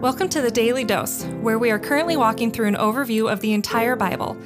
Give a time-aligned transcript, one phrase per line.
[0.00, 3.52] Welcome to the Daily Dose, where we are currently walking through an overview of the
[3.52, 4.36] entire Bible.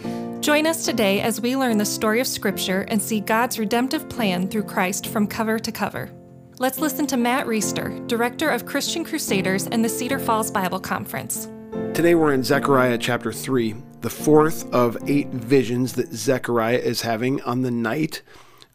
[0.40, 4.48] Join us today as we learn the story of Scripture and see God's redemptive plan
[4.48, 6.10] through Christ from cover to cover.
[6.58, 11.50] Let's listen to Matt Reisetter, Director of Christian Crusaders and the Cedar Falls Bible Conference.
[11.92, 17.42] Today we're in Zechariah chapter 3, the fourth of eight visions that Zechariah is having
[17.42, 18.22] on the night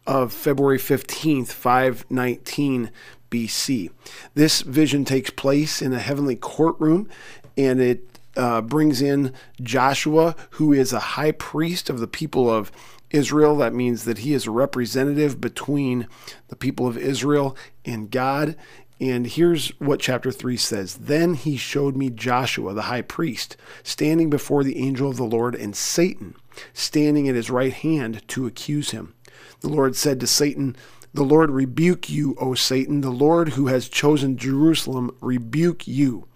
[0.05, 2.91] of February 15th, 519
[3.30, 3.91] BC.
[4.34, 7.10] This vision takes place in a heavenly courtroom
[7.57, 12.71] and it uh, brings in Joshua, who is a high priest of the people of
[13.10, 13.57] Israel.
[13.57, 16.07] That means that he is a representative between
[16.50, 18.55] the people of Israel and God.
[19.00, 24.30] And here's what chapter 3 says Then he showed me Joshua, the high priest, standing
[24.30, 26.36] before the angel of the Lord, and Satan
[26.74, 29.14] standing at his right hand to accuse him.
[29.61, 30.75] The Lord said to Satan,
[31.18, 33.02] The Lord rebuke you, O Satan.
[33.02, 36.28] The Lord who has chosen Jerusalem rebuke you.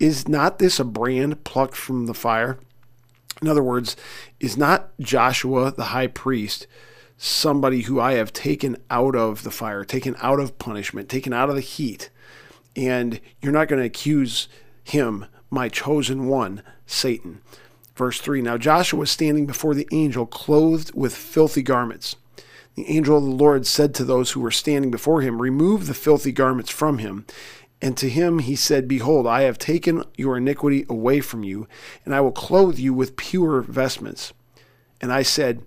[0.00, 2.58] Is not this a brand plucked from the fire?
[3.42, 3.94] In other words,
[4.40, 6.66] is not Joshua, the high priest,
[7.18, 11.50] somebody who I have taken out of the fire, taken out of punishment, taken out
[11.50, 12.08] of the heat?
[12.74, 14.48] And you're not going to accuse
[14.82, 17.42] him, my chosen one, Satan.
[17.94, 22.16] Verse 3 Now Joshua was standing before the angel, clothed with filthy garments.
[22.74, 25.94] The angel of the Lord said to those who were standing before him, Remove the
[25.94, 27.26] filthy garments from him.
[27.82, 31.66] And to him he said, Behold, I have taken your iniquity away from you,
[32.04, 34.32] and I will clothe you with pure vestments.
[35.00, 35.62] And I said,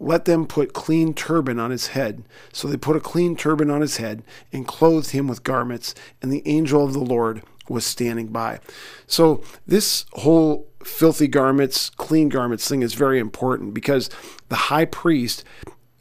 [0.00, 2.24] Let them put clean turban on his head.
[2.52, 6.32] So they put a clean turban on his head and clothed him with garments, and
[6.32, 8.58] the angel of the Lord was standing by.
[9.06, 14.10] So this whole filthy garments, clean garments thing is very important because
[14.48, 15.44] the high priest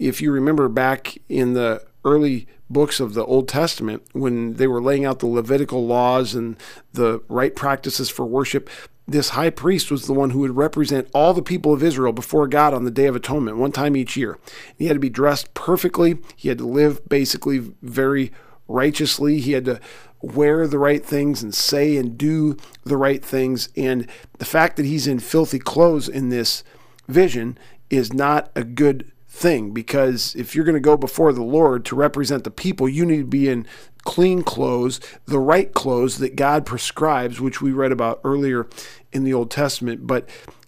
[0.01, 4.81] if you remember back in the early books of the Old Testament, when they were
[4.81, 6.57] laying out the Levitical laws and
[6.91, 8.67] the right practices for worship,
[9.07, 12.47] this high priest was the one who would represent all the people of Israel before
[12.47, 14.39] God on the Day of Atonement, one time each year.
[14.75, 18.31] He had to be dressed perfectly, he had to live basically very
[18.67, 19.79] righteously, he had to
[20.19, 23.69] wear the right things and say and do the right things.
[23.77, 24.07] And
[24.39, 26.63] the fact that he's in filthy clothes in this
[27.07, 27.57] vision
[27.91, 31.95] is not a good thing because if you're going to go before the Lord to
[31.95, 33.65] represent the people, you need to be in
[34.03, 38.67] clean clothes, the right clothes that God prescribes, which we read about earlier
[39.11, 40.05] in the Old Testament.
[40.05, 40.27] But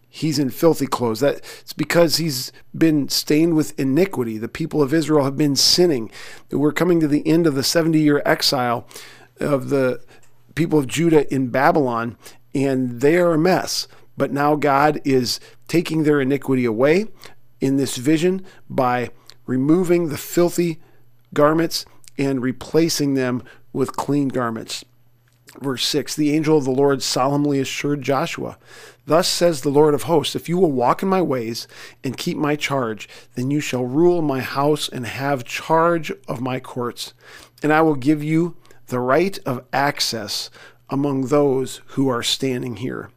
[0.10, 1.20] he's in filthy clothes.
[1.20, 4.38] That it's because he's been stained with iniquity.
[4.38, 6.10] The people of Israel have been sinning.
[6.50, 8.88] We're coming to the end of the 70 year exile
[9.40, 10.02] of the
[10.56, 12.18] people of Judah in Babylon,
[12.56, 13.90] and they are a mess.
[14.16, 17.08] But now God is taking their iniquity away
[17.64, 19.10] in this vision by
[19.46, 20.82] removing the filthy
[21.34, 21.86] garments
[22.18, 23.42] and replacing them
[23.72, 24.84] with clean garments.
[25.62, 28.58] Verse 6 The angel of the Lord solemnly assured Joshua,
[29.06, 31.68] Thus says the Lord of hosts, If you will walk in my ways
[32.04, 36.60] and keep my charge, then you shall rule my house and have charge of my
[36.60, 37.14] courts.
[37.62, 38.58] And I will give you
[38.88, 40.50] the right of access
[40.90, 43.10] among those who are standing here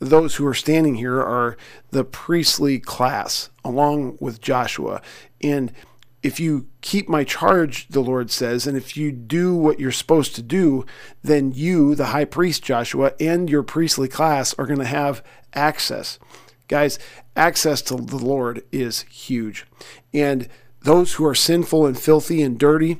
[0.00, 1.56] those who are standing here are
[1.90, 5.02] the priestly class, along with Joshua.
[5.42, 5.72] And
[6.22, 10.34] if you keep my charge, the Lord says, and if you do what you're supposed
[10.34, 10.84] to do,
[11.22, 15.22] then you, the high priest Joshua, and your priestly class are going to have
[15.54, 16.18] access.
[16.68, 16.98] Guys,
[17.36, 19.66] access to the Lord is huge.
[20.12, 20.48] And
[20.82, 22.98] those who are sinful and filthy and dirty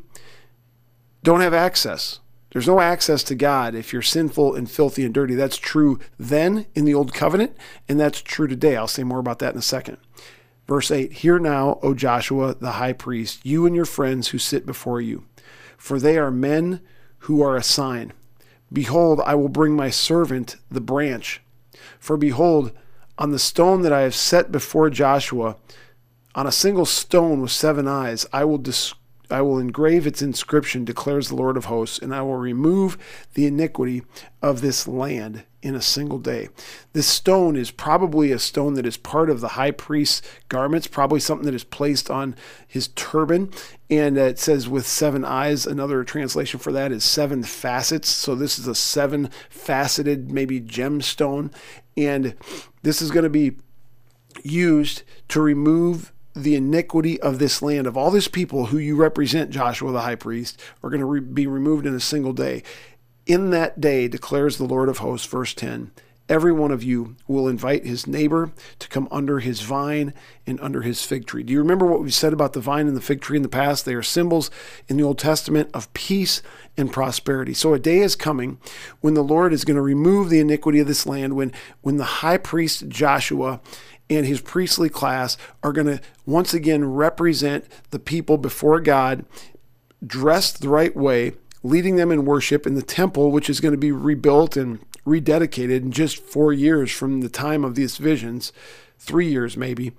[1.22, 2.19] don't have access.
[2.50, 5.34] There's no access to God if you're sinful and filthy and dirty.
[5.34, 7.56] That's true then in the Old Covenant,
[7.88, 8.76] and that's true today.
[8.76, 9.98] I'll say more about that in a second.
[10.66, 14.66] Verse 8 Hear now, O Joshua the high priest, you and your friends who sit
[14.66, 15.24] before you,
[15.76, 16.80] for they are men
[17.20, 18.12] who are a sign.
[18.72, 21.42] Behold, I will bring my servant, the branch.
[21.98, 22.72] For behold,
[23.18, 25.56] on the stone that I have set before Joshua,
[26.34, 28.94] on a single stone with seven eyes, I will dis-
[29.32, 32.98] I will engrave its inscription, declares the Lord of hosts, and I will remove
[33.34, 34.02] the iniquity
[34.42, 36.48] of this land in a single day.
[36.92, 41.20] This stone is probably a stone that is part of the high priest's garments, probably
[41.20, 42.34] something that is placed on
[42.66, 43.50] his turban.
[43.90, 45.66] And uh, it says with seven eyes.
[45.66, 48.08] Another translation for that is seven facets.
[48.08, 51.52] So this is a seven faceted, maybe gemstone.
[51.96, 52.34] And
[52.82, 53.56] this is going to be
[54.42, 59.50] used to remove the iniquity of this land, of all this people who you represent,
[59.50, 62.62] Joshua the high priest, are going to re- be removed in a single day.
[63.26, 65.90] In that day, declares the Lord of hosts, verse 10,
[66.28, 70.14] every one of you will invite his neighbor to come under his vine
[70.46, 71.42] and under his fig tree.
[71.42, 73.48] Do you remember what we said about the vine and the fig tree in the
[73.48, 73.84] past?
[73.84, 74.50] They are symbols
[74.88, 76.40] in the Old Testament of peace
[76.76, 77.52] and prosperity.
[77.52, 78.58] So a day is coming
[79.00, 82.04] when the Lord is going to remove the iniquity of this land, when, when the
[82.04, 83.60] high priest Joshua
[84.10, 89.24] and his priestly class are going to once again represent the people before God
[90.04, 93.78] dressed the right way, leading them in worship in the temple, which is going to
[93.78, 98.52] be rebuilt and rededicated in just four years from the time of these visions,
[98.98, 99.92] three years maybe.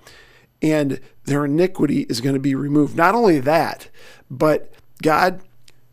[0.61, 2.95] And their iniquity is going to be removed.
[2.95, 3.89] Not only that,
[4.29, 5.41] but God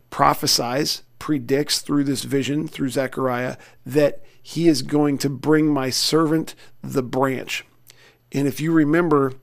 [0.09, 6.55] prophesies, predicts through this vision, through Zechariah, that he is going to bring my servant
[6.83, 7.65] the branch.
[8.31, 9.33] And if you remember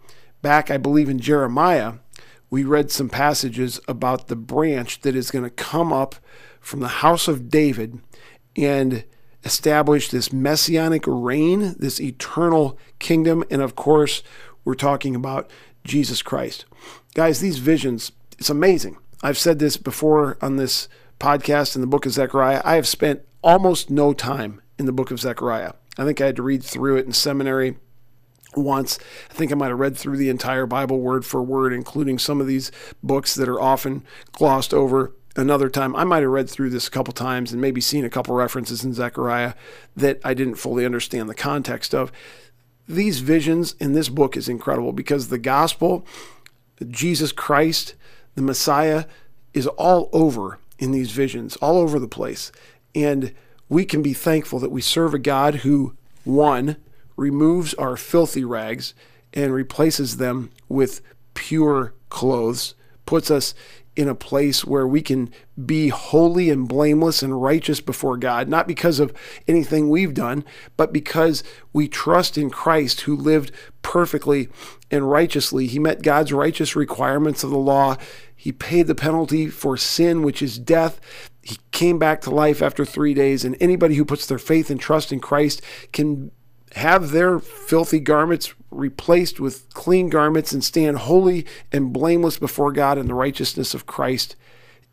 [0.43, 1.95] back, I believe in Jeremiah,
[2.51, 6.17] we read some passages about the branch that is going to come up
[6.61, 8.01] from the house of David
[8.57, 9.05] and
[9.45, 13.45] establish this messianic reign, this eternal kingdom.
[13.51, 14.23] And of course,
[14.65, 15.51] we're talking about
[15.85, 16.65] Jesus Christ.
[17.15, 18.97] Guys, these visions, it's amazing.
[19.23, 20.89] I've said this before on this
[21.19, 22.61] podcast in the book of Zechariah.
[22.65, 25.73] I have spent almost no time in the book of Zechariah.
[25.97, 27.79] I think I had to read through it in seminary
[28.57, 28.99] once.
[29.31, 32.41] I think I might have read through the entire Bible word for word, including some
[32.41, 32.73] of these
[33.03, 35.13] books that are often glossed over.
[35.37, 38.11] Another time, I might have read through this a couple times and maybe seen a
[38.11, 39.53] couple references in Zechariah
[39.95, 42.11] that I didn't fully understand the context of.
[42.89, 46.07] These visions in this book is incredible because the gospel,
[46.89, 47.95] Jesus Christ,
[48.35, 49.05] the Messiah,
[49.53, 52.53] is all over in these visions, all over the place.
[52.95, 53.35] And
[53.69, 55.95] we can be thankful that we serve a God who,
[56.25, 56.77] one,
[57.17, 58.95] removes our filthy rags
[59.33, 61.01] and replaces them with
[61.35, 62.75] pure clothes,
[63.05, 63.55] puts us
[63.97, 65.31] in a place where we can
[65.65, 69.15] be holy and blameless and righteous before God, not because of
[69.49, 70.45] anything we've done,
[70.77, 71.43] but because
[71.73, 74.49] we trust in Christ who lived perfectly
[74.91, 75.67] and righteously.
[75.67, 77.97] He met God's righteous requirements of the law.
[78.35, 81.01] He paid the penalty for sin, which is death.
[81.43, 84.79] He came back to life after three days, and anybody who puts their faith and
[84.79, 86.33] trust in Christ can
[86.77, 92.99] have their filthy garments replaced with clean garments and stand holy and blameless before God
[92.99, 94.37] in the righteousness of Christ.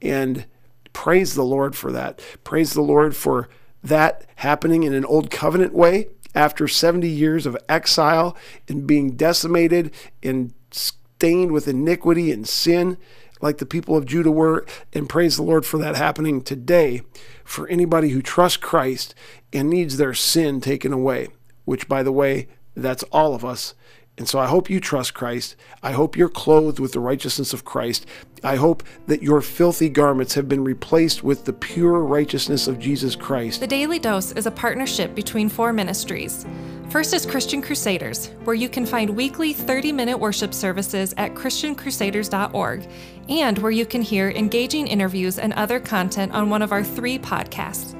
[0.01, 0.45] And
[0.93, 2.21] praise the Lord for that.
[2.45, 3.49] Praise the Lord for
[3.83, 8.37] that happening in an old covenant way after 70 years of exile
[8.69, 9.91] and being decimated
[10.23, 12.97] and stained with iniquity and sin
[13.41, 14.65] like the people of Judah were.
[14.93, 17.01] And praise the Lord for that happening today
[17.43, 19.13] for anybody who trusts Christ
[19.51, 21.27] and needs their sin taken away
[21.65, 23.75] which, by the way, that's all of us.
[24.17, 25.55] And so I hope you trust Christ.
[25.81, 28.05] I hope you're clothed with the righteousness of Christ.
[28.43, 33.15] I hope that your filthy garments have been replaced with the pure righteousness of Jesus
[33.15, 33.59] Christ.
[33.59, 36.45] The Daily Dose is a partnership between four ministries.
[36.89, 42.87] First is Christian Crusaders, where you can find weekly 30 minute worship services at ChristianCrusaders.org
[43.29, 47.17] and where you can hear engaging interviews and other content on one of our three
[47.17, 47.99] podcasts.